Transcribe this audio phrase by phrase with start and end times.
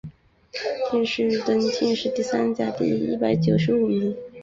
[0.89, 4.17] 殿试登进士第三甲第一百九十五名。